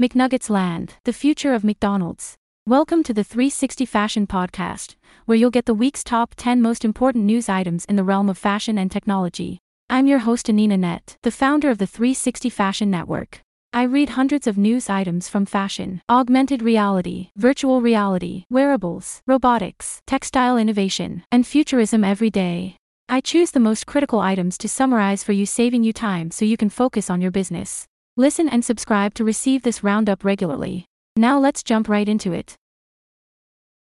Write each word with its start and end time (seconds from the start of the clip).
McNuggets 0.00 0.48
Land, 0.48 0.94
the 1.02 1.12
future 1.12 1.52
of 1.54 1.64
McDonald's. 1.64 2.36
Welcome 2.64 3.02
to 3.02 3.12
the 3.12 3.24
360 3.24 3.84
Fashion 3.84 4.28
Podcast, 4.28 4.94
where 5.26 5.34
you'll 5.34 5.50
get 5.50 5.66
the 5.66 5.74
week's 5.74 6.04
top 6.04 6.34
10 6.36 6.62
most 6.62 6.84
important 6.84 7.24
news 7.24 7.48
items 7.48 7.84
in 7.86 7.96
the 7.96 8.04
realm 8.04 8.28
of 8.28 8.38
fashion 8.38 8.78
and 8.78 8.92
technology. 8.92 9.58
I'm 9.90 10.06
your 10.06 10.20
host, 10.20 10.48
Anina 10.48 10.76
Net, 10.76 11.16
the 11.24 11.32
founder 11.32 11.68
of 11.68 11.78
the 11.78 11.86
360 11.88 12.48
Fashion 12.48 12.92
Network. 12.92 13.40
I 13.72 13.82
read 13.82 14.10
hundreds 14.10 14.46
of 14.46 14.56
news 14.56 14.88
items 14.88 15.28
from 15.28 15.46
fashion, 15.46 16.00
augmented 16.08 16.62
reality, 16.62 17.30
virtual 17.34 17.80
reality, 17.80 18.44
wearables, 18.48 19.20
robotics, 19.26 20.00
textile 20.06 20.56
innovation, 20.56 21.24
and 21.32 21.44
futurism 21.44 22.04
every 22.04 22.30
day. 22.30 22.76
I 23.08 23.20
choose 23.20 23.50
the 23.50 23.58
most 23.58 23.88
critical 23.88 24.20
items 24.20 24.58
to 24.58 24.68
summarize 24.68 25.24
for 25.24 25.32
you, 25.32 25.44
saving 25.44 25.82
you 25.82 25.92
time 25.92 26.30
so 26.30 26.44
you 26.44 26.56
can 26.56 26.70
focus 26.70 27.10
on 27.10 27.20
your 27.20 27.32
business. 27.32 27.88
Listen 28.18 28.48
and 28.48 28.64
subscribe 28.64 29.14
to 29.14 29.22
receive 29.22 29.62
this 29.62 29.84
roundup 29.84 30.24
regularly. 30.24 30.86
Now 31.14 31.38
let's 31.38 31.62
jump 31.62 31.88
right 31.88 32.08
into 32.08 32.32
it. 32.32 32.56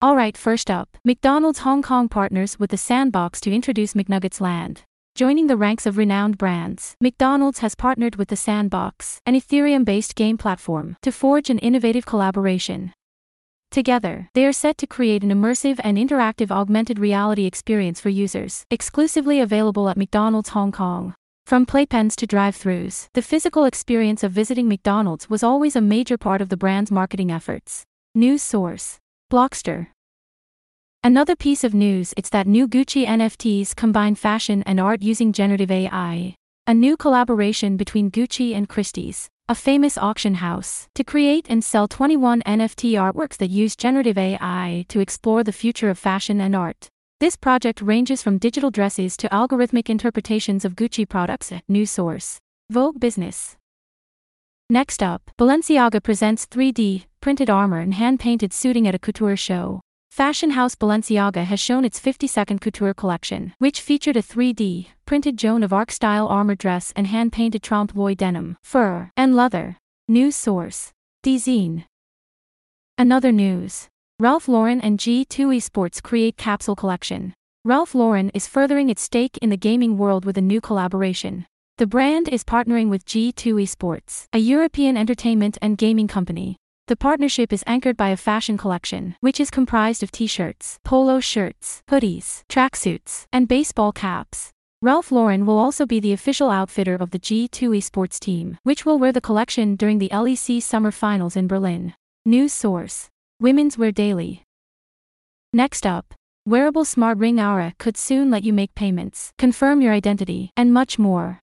Alright, 0.00 0.36
first 0.36 0.70
up, 0.70 0.96
McDonald's 1.04 1.58
Hong 1.58 1.82
Kong 1.82 2.08
partners 2.08 2.56
with 2.56 2.70
the 2.70 2.76
Sandbox 2.76 3.40
to 3.40 3.52
introduce 3.52 3.94
McNuggets 3.94 4.40
Land. 4.40 4.84
Joining 5.16 5.48
the 5.48 5.56
ranks 5.56 5.86
of 5.86 5.98
renowned 5.98 6.38
brands, 6.38 6.94
McDonald's 7.00 7.58
has 7.58 7.74
partnered 7.74 8.14
with 8.14 8.28
the 8.28 8.36
Sandbox, 8.36 9.18
an 9.26 9.34
Ethereum 9.34 9.84
based 9.84 10.14
game 10.14 10.38
platform, 10.38 10.96
to 11.02 11.10
forge 11.10 11.50
an 11.50 11.58
innovative 11.58 12.06
collaboration. 12.06 12.92
Together, 13.72 14.28
they 14.34 14.46
are 14.46 14.52
set 14.52 14.78
to 14.78 14.86
create 14.86 15.24
an 15.24 15.30
immersive 15.30 15.80
and 15.82 15.98
interactive 15.98 16.52
augmented 16.52 17.00
reality 17.00 17.44
experience 17.44 18.00
for 18.00 18.08
users, 18.08 18.62
exclusively 18.70 19.40
available 19.40 19.88
at 19.88 19.96
McDonald's 19.96 20.50
Hong 20.50 20.70
Kong. 20.70 21.16
From 21.52 21.66
playpens 21.66 22.16
to 22.16 22.26
drive 22.26 22.56
throughs, 22.56 23.08
the 23.12 23.20
physical 23.20 23.66
experience 23.66 24.24
of 24.24 24.32
visiting 24.32 24.70
McDonald's 24.70 25.28
was 25.28 25.42
always 25.42 25.76
a 25.76 25.82
major 25.82 26.16
part 26.16 26.40
of 26.40 26.48
the 26.48 26.56
brand's 26.56 26.90
marketing 26.90 27.30
efforts. 27.30 27.84
News 28.14 28.42
source 28.42 28.98
Blockster. 29.30 29.88
Another 31.04 31.36
piece 31.36 31.62
of 31.62 31.74
news 31.74 32.14
it's 32.16 32.30
that 32.30 32.46
new 32.46 32.66
Gucci 32.66 33.06
NFTs 33.06 33.76
combine 33.76 34.14
fashion 34.14 34.62
and 34.62 34.80
art 34.80 35.02
using 35.02 35.30
generative 35.30 35.70
AI. 35.70 36.34
A 36.66 36.72
new 36.72 36.96
collaboration 36.96 37.76
between 37.76 38.10
Gucci 38.10 38.56
and 38.56 38.66
Christie's, 38.66 39.28
a 39.46 39.54
famous 39.54 39.98
auction 39.98 40.36
house, 40.36 40.88
to 40.94 41.04
create 41.04 41.44
and 41.50 41.62
sell 41.62 41.86
21 41.86 42.40
NFT 42.46 42.92
artworks 42.94 43.36
that 43.36 43.50
use 43.50 43.76
generative 43.76 44.16
AI 44.16 44.86
to 44.88 45.00
explore 45.00 45.44
the 45.44 45.52
future 45.52 45.90
of 45.90 45.98
fashion 45.98 46.40
and 46.40 46.56
art. 46.56 46.88
This 47.22 47.36
project 47.36 47.80
ranges 47.80 48.20
from 48.20 48.38
digital 48.38 48.72
dresses 48.72 49.16
to 49.18 49.28
algorithmic 49.28 49.88
interpretations 49.88 50.64
of 50.64 50.74
Gucci 50.74 51.08
products. 51.08 51.52
News 51.68 51.92
source 51.92 52.40
Vogue 52.68 52.98
Business. 52.98 53.56
Next 54.68 55.04
up, 55.04 55.30
Balenciaga 55.38 56.02
presents 56.02 56.46
3D 56.46 57.04
printed 57.20 57.48
armor 57.48 57.78
and 57.78 57.94
hand 57.94 58.18
painted 58.18 58.52
suiting 58.52 58.88
at 58.88 58.96
a 58.96 58.98
couture 58.98 59.36
show. 59.36 59.80
Fashion 60.10 60.50
house 60.50 60.74
Balenciaga 60.74 61.44
has 61.44 61.60
shown 61.60 61.84
its 61.84 62.00
50-second 62.00 62.60
couture 62.60 62.92
collection, 62.92 63.54
which 63.58 63.80
featured 63.80 64.16
a 64.16 64.20
3D 64.22 64.88
printed 65.06 65.36
Joan 65.36 65.62
of 65.62 65.72
Arc 65.72 65.92
style 65.92 66.26
armor 66.26 66.56
dress 66.56 66.92
and 66.96 67.06
hand-painted 67.06 67.62
trompe-l'oeil 67.62 68.16
denim, 68.16 68.56
fur, 68.64 69.12
and 69.16 69.36
leather. 69.36 69.76
News 70.08 70.34
source: 70.34 70.90
Dezeen. 71.24 71.84
Another 72.98 73.30
news: 73.30 73.86
Ralph 74.22 74.46
Lauren 74.46 74.80
and 74.80 75.00
G2 75.00 75.56
Esports 75.56 76.00
create 76.00 76.36
capsule 76.36 76.76
collection. 76.76 77.34
Ralph 77.64 77.92
Lauren 77.92 78.30
is 78.34 78.46
furthering 78.46 78.88
its 78.88 79.02
stake 79.02 79.36
in 79.42 79.50
the 79.50 79.56
gaming 79.56 79.98
world 79.98 80.24
with 80.24 80.38
a 80.38 80.40
new 80.40 80.60
collaboration. 80.60 81.44
The 81.78 81.88
brand 81.88 82.28
is 82.28 82.44
partnering 82.44 82.88
with 82.88 83.04
G2 83.04 83.64
Esports, 83.64 84.26
a 84.32 84.38
European 84.38 84.96
entertainment 84.96 85.58
and 85.60 85.76
gaming 85.76 86.06
company, 86.06 86.56
the 86.86 86.94
partnership 86.94 87.52
is 87.52 87.64
anchored 87.66 87.96
by 87.96 88.10
a 88.10 88.16
fashion 88.16 88.56
collection, 88.56 89.16
which 89.18 89.40
is 89.40 89.50
comprised 89.50 90.04
of 90.04 90.12
t-shirts, 90.12 90.78
polo 90.84 91.18
shirts, 91.18 91.82
hoodies, 91.90 92.42
tracksuits, 92.48 93.24
and 93.32 93.48
baseball 93.48 93.90
caps. 93.90 94.52
Ralph 94.80 95.10
Lauren 95.10 95.46
will 95.46 95.58
also 95.58 95.84
be 95.84 95.98
the 95.98 96.12
official 96.12 96.48
outfitter 96.48 96.94
of 96.94 97.10
the 97.10 97.18
G2 97.18 97.76
esports 97.76 98.20
team, 98.20 98.56
which 98.62 98.86
will 98.86 99.00
wear 99.00 99.10
the 99.10 99.20
collection 99.20 99.74
during 99.74 99.98
the 99.98 100.10
LEC 100.10 100.62
Summer 100.62 100.92
Finals 100.92 101.34
in 101.34 101.48
Berlin. 101.48 101.94
News 102.24 102.52
source 102.52 103.08
Women's 103.42 103.76
Wear 103.76 103.90
Daily. 103.90 104.44
Next 105.52 105.84
up, 105.84 106.14
wearable 106.46 106.84
smart 106.84 107.18
ring 107.18 107.38
Oura 107.38 107.76
could 107.76 107.96
soon 107.96 108.30
let 108.30 108.44
you 108.44 108.52
make 108.52 108.72
payments, 108.76 109.32
confirm 109.36 109.80
your 109.80 109.92
identity, 109.92 110.52
and 110.56 110.72
much 110.72 110.96
more. 110.96 111.40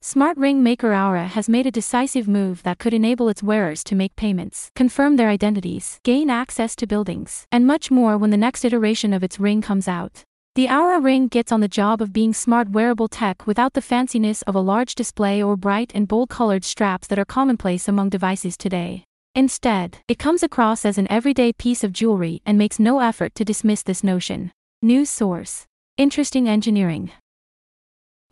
Smart 0.00 0.38
ring 0.38 0.62
maker 0.62 0.92
Oura 0.92 1.26
has 1.26 1.46
made 1.46 1.66
a 1.66 1.70
decisive 1.70 2.26
move 2.26 2.62
that 2.62 2.78
could 2.78 2.94
enable 2.94 3.28
its 3.28 3.42
wearers 3.42 3.84
to 3.84 3.94
make 3.94 4.16
payments, 4.16 4.70
confirm 4.74 5.16
their 5.16 5.28
identities, 5.28 5.98
gain 6.04 6.30
access 6.30 6.74
to 6.76 6.86
buildings, 6.86 7.44
and 7.52 7.66
much 7.66 7.90
more 7.90 8.16
when 8.16 8.30
the 8.30 8.38
next 8.38 8.64
iteration 8.64 9.12
of 9.12 9.22
its 9.22 9.38
ring 9.38 9.60
comes 9.60 9.88
out. 9.88 10.22
The 10.54 10.68
Oura 10.68 11.04
ring 11.04 11.28
gets 11.28 11.52
on 11.52 11.60
the 11.60 11.68
job 11.68 12.00
of 12.00 12.14
being 12.14 12.32
smart 12.32 12.70
wearable 12.70 13.08
tech 13.08 13.46
without 13.46 13.74
the 13.74 13.82
fanciness 13.82 14.42
of 14.46 14.54
a 14.54 14.60
large 14.60 14.94
display 14.94 15.42
or 15.42 15.54
bright 15.54 15.92
and 15.94 16.08
bold 16.08 16.30
colored 16.30 16.64
straps 16.64 17.08
that 17.08 17.18
are 17.18 17.26
commonplace 17.26 17.88
among 17.88 18.08
devices 18.08 18.56
today. 18.56 19.04
Instead, 19.38 19.98
it 20.08 20.18
comes 20.18 20.42
across 20.42 20.84
as 20.84 20.98
an 20.98 21.06
everyday 21.08 21.52
piece 21.52 21.84
of 21.84 21.92
jewelry 21.92 22.42
and 22.44 22.58
makes 22.58 22.80
no 22.80 22.98
effort 22.98 23.36
to 23.36 23.44
dismiss 23.44 23.84
this 23.84 24.02
notion. 24.02 24.50
News 24.82 25.08
source 25.10 25.64
Interesting 25.96 26.48
engineering. 26.48 27.12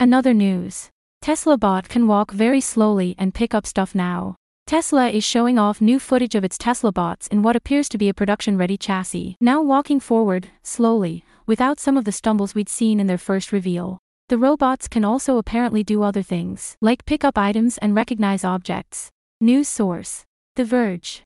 Another 0.01 0.33
news. 0.33 0.89
Tesla 1.21 1.57
bot 1.57 1.87
can 1.87 2.07
walk 2.07 2.31
very 2.31 2.59
slowly 2.59 3.15
and 3.17 3.33
pick 3.33 3.53
up 3.53 3.65
stuff 3.65 3.95
now. 3.95 4.35
Tesla 4.65 5.07
is 5.07 5.23
showing 5.23 5.57
off 5.57 5.79
new 5.79 5.97
footage 5.97 6.35
of 6.35 6.43
its 6.43 6.57
Tesla 6.57 6.91
bots 6.91 7.27
in 7.27 7.41
what 7.41 7.55
appears 7.55 7.87
to 7.87 7.97
be 7.97 8.09
a 8.09 8.13
production 8.13 8.57
ready 8.57 8.75
chassis, 8.75 9.37
now 9.39 9.61
walking 9.61 10.01
forward, 10.01 10.49
slowly, 10.61 11.23
without 11.45 11.79
some 11.79 11.95
of 11.95 12.03
the 12.03 12.11
stumbles 12.11 12.53
we'd 12.53 12.67
seen 12.67 12.99
in 12.99 13.07
their 13.07 13.17
first 13.17 13.53
reveal. 13.53 13.97
The 14.27 14.37
robots 14.37 14.89
can 14.89 15.05
also 15.05 15.37
apparently 15.37 15.85
do 15.85 16.03
other 16.03 16.21
things, 16.21 16.75
like 16.81 17.05
pick 17.05 17.23
up 17.23 17.37
items 17.37 17.77
and 17.77 17.95
recognize 17.95 18.43
objects. 18.43 19.09
News 19.39 19.69
source 19.69 20.25
The 20.57 20.65
Verge. 20.65 21.21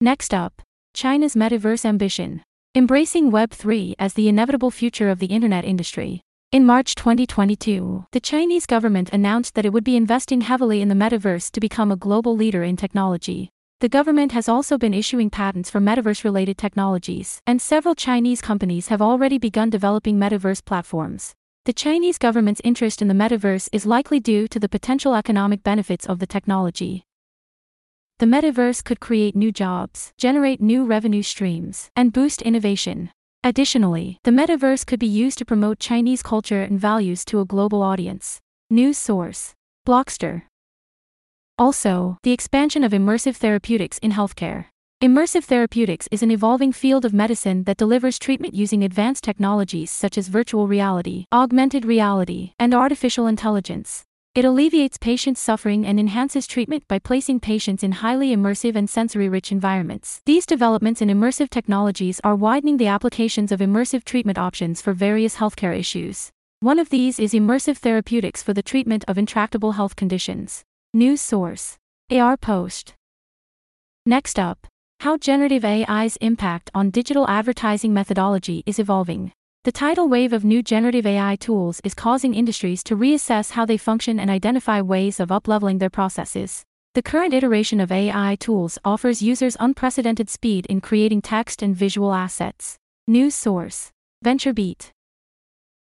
Next 0.00 0.32
up, 0.32 0.62
China's 0.94 1.34
metaverse 1.34 1.84
ambition. 1.84 2.40
Embracing 2.74 3.30
Web3 3.30 3.96
as 3.98 4.14
the 4.14 4.28
inevitable 4.28 4.70
future 4.70 5.10
of 5.10 5.18
the 5.18 5.26
internet 5.26 5.66
industry. 5.66 6.22
In 6.50 6.64
March 6.64 6.94
2022, 6.94 8.06
the 8.12 8.20
Chinese 8.20 8.64
government 8.64 9.10
announced 9.12 9.54
that 9.54 9.66
it 9.66 9.74
would 9.74 9.84
be 9.84 9.94
investing 9.94 10.40
heavily 10.40 10.80
in 10.80 10.88
the 10.88 10.94
metaverse 10.94 11.50
to 11.50 11.60
become 11.60 11.92
a 11.92 11.96
global 11.96 12.34
leader 12.34 12.62
in 12.62 12.78
technology. 12.78 13.50
The 13.80 13.90
government 13.90 14.32
has 14.32 14.48
also 14.48 14.78
been 14.78 14.94
issuing 14.94 15.28
patents 15.28 15.68
for 15.68 15.80
metaverse 15.80 16.24
related 16.24 16.56
technologies, 16.56 17.42
and 17.46 17.60
several 17.60 17.94
Chinese 17.94 18.40
companies 18.40 18.88
have 18.88 19.02
already 19.02 19.36
begun 19.36 19.68
developing 19.68 20.18
metaverse 20.18 20.64
platforms. 20.64 21.34
The 21.66 21.74
Chinese 21.74 22.16
government's 22.16 22.62
interest 22.64 23.02
in 23.02 23.08
the 23.08 23.12
metaverse 23.12 23.68
is 23.70 23.84
likely 23.84 24.18
due 24.18 24.48
to 24.48 24.58
the 24.58 24.70
potential 24.70 25.14
economic 25.14 25.62
benefits 25.62 26.06
of 26.06 26.20
the 26.20 26.26
technology. 26.26 27.04
The 28.20 28.26
metaverse 28.26 28.84
could 28.84 29.00
create 29.00 29.34
new 29.34 29.50
jobs, 29.50 30.12
generate 30.18 30.60
new 30.60 30.84
revenue 30.84 31.22
streams, 31.22 31.90
and 31.96 32.12
boost 32.12 32.42
innovation. 32.42 33.10
Additionally, 33.42 34.18
the 34.22 34.30
metaverse 34.30 34.86
could 34.86 35.00
be 35.00 35.06
used 35.06 35.36
to 35.38 35.44
promote 35.44 35.80
Chinese 35.80 36.22
culture 36.22 36.62
and 36.62 36.78
values 36.78 37.24
to 37.24 37.40
a 37.40 37.44
global 37.44 37.82
audience. 37.82 38.40
News 38.70 38.98
source 38.98 39.52
Blockster. 39.84 40.42
Also, 41.58 42.18
the 42.22 42.32
expansion 42.32 42.84
of 42.84 42.92
immersive 42.92 43.34
therapeutics 43.36 43.98
in 43.98 44.12
healthcare. 44.12 44.66
Immersive 45.02 45.44
therapeutics 45.44 46.08
is 46.12 46.22
an 46.22 46.30
evolving 46.30 46.72
field 46.72 47.04
of 47.04 47.12
medicine 47.12 47.64
that 47.64 47.76
delivers 47.76 48.18
treatment 48.18 48.54
using 48.54 48.84
advanced 48.84 49.24
technologies 49.24 49.90
such 49.90 50.16
as 50.16 50.28
virtual 50.28 50.68
reality, 50.68 51.26
augmented 51.32 51.84
reality, 51.84 52.52
and 52.60 52.72
artificial 52.72 53.26
intelligence. 53.26 54.04
It 54.34 54.44
alleviates 54.44 54.98
patients' 54.98 55.40
suffering 55.40 55.86
and 55.86 56.00
enhances 56.00 56.48
treatment 56.48 56.88
by 56.88 56.98
placing 56.98 57.38
patients 57.38 57.84
in 57.84 57.92
highly 57.92 58.34
immersive 58.34 58.74
and 58.74 58.90
sensory 58.90 59.28
rich 59.28 59.52
environments. 59.52 60.22
These 60.26 60.44
developments 60.44 61.00
in 61.00 61.08
immersive 61.08 61.50
technologies 61.50 62.20
are 62.24 62.34
widening 62.34 62.78
the 62.78 62.88
applications 62.88 63.52
of 63.52 63.60
immersive 63.60 64.02
treatment 64.02 64.36
options 64.36 64.82
for 64.82 64.92
various 64.92 65.36
healthcare 65.36 65.78
issues. 65.78 66.32
One 66.58 66.80
of 66.80 66.88
these 66.88 67.20
is 67.20 67.32
immersive 67.32 67.76
therapeutics 67.76 68.42
for 68.42 68.52
the 68.52 68.62
treatment 68.62 69.04
of 69.06 69.18
intractable 69.18 69.72
health 69.72 69.94
conditions. 69.94 70.64
News 70.92 71.20
source 71.20 71.76
AR 72.10 72.36
Post. 72.36 72.94
Next 74.04 74.40
up, 74.40 74.66
how 74.98 75.16
generative 75.16 75.64
AI's 75.64 76.16
impact 76.16 76.72
on 76.74 76.90
digital 76.90 77.28
advertising 77.28 77.94
methodology 77.94 78.64
is 78.66 78.80
evolving. 78.80 79.30
The 79.64 79.72
tidal 79.72 80.10
wave 80.10 80.34
of 80.34 80.44
new 80.44 80.62
generative 80.62 81.06
AI 81.06 81.36
tools 81.36 81.80
is 81.84 81.94
causing 81.94 82.34
industries 82.34 82.84
to 82.84 82.94
reassess 82.94 83.52
how 83.52 83.64
they 83.64 83.78
function 83.78 84.20
and 84.20 84.30
identify 84.30 84.82
ways 84.82 85.18
of 85.18 85.30
upleveling 85.30 85.78
their 85.78 85.88
processes. 85.88 86.64
The 86.92 87.00
current 87.00 87.32
iteration 87.32 87.80
of 87.80 87.90
AI 87.90 88.36
tools 88.38 88.78
offers 88.84 89.22
users 89.22 89.56
unprecedented 89.58 90.28
speed 90.28 90.66
in 90.66 90.82
creating 90.82 91.22
text 91.22 91.62
and 91.62 91.74
visual 91.74 92.12
assets. 92.12 92.76
News 93.06 93.34
source 93.34 93.90
VentureBeat. 94.22 94.90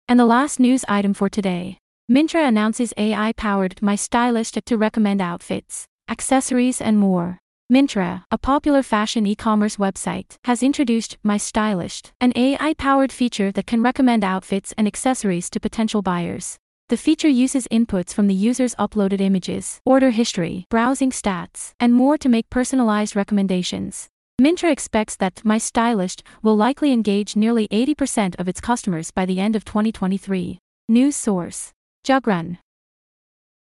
And 0.08 0.20
the 0.20 0.26
last 0.26 0.60
news 0.60 0.84
item 0.90 1.14
for 1.14 1.30
today 1.30 1.78
Myntra 2.12 2.48
announces 2.48 2.92
AI 2.98 3.34
powered 3.34 3.84
My 3.84 3.94
Stylist 3.94 4.66
to 4.66 4.78
recommend 4.78 5.22
outfits. 5.22 5.86
accessories, 6.10 6.82
and 6.82 6.98
more. 6.98 7.38
Myntra, 7.72 8.24
a 8.32 8.38
popular 8.40 8.82
fashion 8.82 9.28
e 9.28 9.36
commerce 9.36 9.78
website, 9.78 10.38
has 10.46 10.64
introduced 10.64 11.20
My 11.22 11.38
Stylist, 11.38 12.12
an 12.20 12.34
AI 12.36 12.74
powered 12.74 13.12
feature 13.12 13.52
that 13.52 13.68
can 13.68 13.84
recommend 13.84 14.24
outfits 14.24 14.74
and 14.76 14.88
accessories 14.88 15.52
to 15.52 15.60
potential 15.60 16.02
buyers. 16.02 16.58
The 16.88 16.98
feature 16.98 17.28
uses 17.30 17.68
inputs 17.68 18.12
from 18.12 18.26
the 18.26 18.34
user's 18.34 18.74
uploaded 18.78 19.22
images, 19.22 19.80
order 19.86 20.10
history, 20.10 20.66
browsing 20.72 21.12
stats, 21.12 21.74
and 21.80 21.94
more 21.94 22.18
to 22.18 22.28
make 22.28 22.50
personalized 22.50 23.16
recommendations. 23.16 24.08
Myntra 24.42 24.72
expects 24.72 25.16
that 25.18 25.46
My 25.46 25.60
Stylist 25.60 26.24
will 26.42 26.58
likely 26.58 26.92
engage 26.92 27.36
nearly 27.36 27.68
80% 27.68 28.40
of 28.40 28.48
its 28.48 28.60
customers 28.60 29.12
by 29.12 29.28
the 29.28 29.40
end 29.40 29.56
of 29.56 29.64
2023. 29.64 30.58
News 30.88 31.16
source 31.16 31.72
Jagran. 32.04 32.58